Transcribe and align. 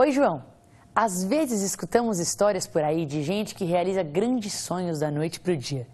Oi, 0.00 0.12
João. 0.12 0.44
Às 0.94 1.24
vezes 1.24 1.60
escutamos 1.60 2.20
histórias 2.20 2.68
por 2.68 2.84
aí 2.84 3.04
de 3.04 3.20
gente 3.20 3.52
que 3.52 3.64
realiza 3.64 4.00
grandes 4.00 4.52
sonhos 4.54 5.00
da 5.00 5.10
noite 5.10 5.40
para 5.40 5.52
o 5.52 5.56
dia. 5.56 5.88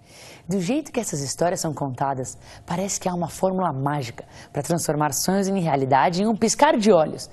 Do 0.46 0.60
jeito 0.60 0.92
que 0.92 1.00
essas 1.00 1.20
histórias 1.20 1.60
são 1.60 1.72
contadas, 1.72 2.36
parece 2.66 3.00
que 3.00 3.08
há 3.08 3.14
uma 3.14 3.30
fórmula 3.30 3.72
mágica 3.72 4.26
para 4.52 4.60
transformar 4.60 5.14
sonhos 5.14 5.48
em 5.48 5.58
realidade 5.58 6.22
em 6.22 6.26
um 6.26 6.36
piscar 6.36 6.76
de 6.76 6.92
olhos. 6.92 7.30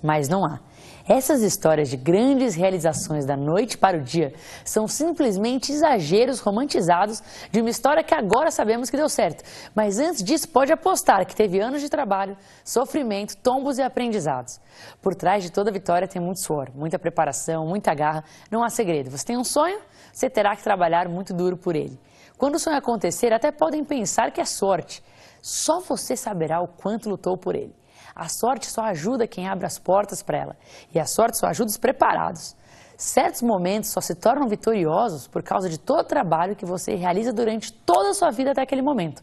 Mas 0.00 0.28
não 0.28 0.44
há. 0.44 0.60
Essas 1.08 1.42
histórias 1.42 1.88
de 1.88 1.96
grandes 1.96 2.54
realizações 2.54 3.26
da 3.26 3.36
noite 3.36 3.76
para 3.76 3.96
o 3.96 4.00
dia 4.00 4.32
são 4.64 4.86
simplesmente 4.86 5.72
exageros 5.72 6.38
romantizados 6.38 7.20
de 7.50 7.60
uma 7.60 7.70
história 7.70 8.04
que 8.04 8.14
agora 8.14 8.52
sabemos 8.52 8.88
que 8.88 8.96
deu 8.96 9.08
certo. 9.08 9.42
Mas 9.74 9.98
antes 9.98 10.22
disso, 10.22 10.48
pode 10.48 10.72
apostar 10.72 11.26
que 11.26 11.34
teve 11.34 11.58
anos 11.58 11.80
de 11.80 11.88
trabalho, 11.88 12.36
sofrimento, 12.64 13.36
tombos 13.36 13.78
e 13.78 13.82
aprendizados. 13.82 14.60
Por 15.00 15.14
trás 15.14 15.42
de 15.42 15.50
toda 15.50 15.72
vitória 15.72 16.06
tem 16.06 16.22
muito 16.22 16.40
suor, 16.40 16.70
muita 16.72 16.98
preparação, 16.98 17.66
muita 17.66 17.92
garra. 17.94 18.24
Não 18.48 18.62
há 18.62 18.70
segredo. 18.70 19.10
Você 19.10 19.26
tem 19.26 19.36
um 19.36 19.44
sonho, 19.44 19.80
você 20.12 20.30
terá 20.30 20.54
que 20.54 20.62
trabalhar 20.62 21.08
muito 21.08 21.34
duro 21.34 21.56
por 21.56 21.74
ele. 21.74 21.98
Quando 22.38 22.54
o 22.54 22.58
sonho 22.58 22.76
acontecer, 22.76 23.32
até 23.32 23.50
podem 23.50 23.84
pensar 23.84 24.30
que 24.30 24.40
é 24.40 24.44
sorte. 24.44 25.02
Só 25.42 25.80
você 25.80 26.16
saberá 26.16 26.62
o 26.62 26.68
quanto 26.68 27.10
lutou 27.10 27.36
por 27.36 27.56
ele. 27.56 27.74
A 28.14 28.28
sorte 28.28 28.70
só 28.70 28.82
ajuda 28.82 29.26
quem 29.26 29.48
abre 29.48 29.66
as 29.66 29.78
portas 29.78 30.22
para 30.22 30.38
ela. 30.38 30.56
E 30.94 31.00
a 31.00 31.04
sorte 31.04 31.36
só 31.36 31.48
ajuda 31.48 31.70
os 31.70 31.76
preparados. 31.76 32.56
Certos 32.96 33.42
momentos 33.42 33.90
só 33.90 34.00
se 34.00 34.14
tornam 34.14 34.48
vitoriosos 34.48 35.26
por 35.26 35.42
causa 35.42 35.68
de 35.68 35.78
todo 35.78 36.00
o 36.00 36.04
trabalho 36.04 36.54
que 36.54 36.64
você 36.64 36.94
realiza 36.94 37.32
durante 37.32 37.72
toda 37.72 38.10
a 38.10 38.14
sua 38.14 38.30
vida 38.30 38.52
até 38.52 38.62
aquele 38.62 38.82
momento. 38.82 39.22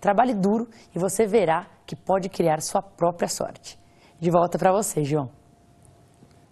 Trabalhe 0.00 0.32
duro 0.32 0.66
e 0.94 0.98
você 0.98 1.26
verá 1.26 1.66
que 1.84 1.94
pode 1.94 2.30
criar 2.30 2.62
sua 2.62 2.80
própria 2.80 3.28
sorte. 3.28 3.78
De 4.18 4.30
volta 4.30 4.56
para 4.56 4.72
você, 4.72 5.04
João. 5.04 5.28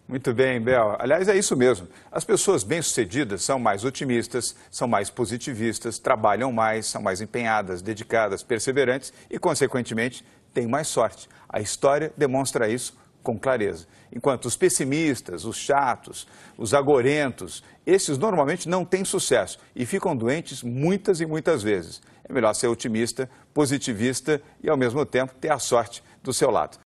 Muito 0.09 0.33
bem, 0.33 0.61
Bel. 0.61 0.97
Aliás, 1.01 1.27
é 1.27 1.37
isso 1.37 1.57
mesmo. 1.57 1.89
As 2.13 2.25
pessoas 2.25 2.63
bem-sucedidas 2.63 3.43
são 3.43 3.59
mais 3.59 3.85
otimistas, 3.85 4.55
são 4.71 4.87
mais 4.87 5.11
positivistas, 5.11 5.99
trabalham 5.99 6.53
mais, 6.53 6.87
são 6.87 7.03
mais 7.03 7.21
empenhadas, 7.21 7.83
dedicadas, 7.83 8.41
perseverantes 8.45 9.13
e, 9.29 9.37
consequentemente, 9.37 10.25
têm 10.55 10.69
mais 10.69 10.87
sorte. 10.87 11.29
A 11.49 11.61
história 11.61 12.13
demonstra 12.17 12.69
isso 12.69 12.97
com 13.21 13.37
clareza. 13.37 13.89
Enquanto 14.15 14.45
os 14.45 14.57
pessimistas, 14.57 15.45
os 15.45 15.57
chatos, 15.57 16.29
os 16.57 16.73
agorentos, 16.73 17.65
esses 17.85 18.17
normalmente 18.17 18.69
não 18.69 18.85
têm 18.85 19.05
sucesso 19.05 19.59
e 19.75 19.85
ficam 19.85 20.17
doentes 20.17 20.63
muitas 20.63 21.21
e 21.21 21.27
muitas 21.27 21.65
vezes. 21.65 22.01
É 22.29 22.33
melhor 22.33 22.55
ser 22.55 22.69
otimista, 22.69 23.29
positivista 23.53 24.41
e, 24.63 24.71
ao 24.71 24.77
mesmo 24.77 25.05
tempo, 25.05 25.35
ter 25.35 25.51
a 25.51 25.59
sorte 25.59 26.01
do 26.23 26.33
seu 26.33 26.49
lado. 26.49 26.79